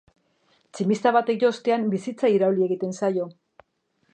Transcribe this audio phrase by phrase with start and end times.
[0.77, 3.29] Tximista batek jo ostean, bizitza irauli egiten zaio.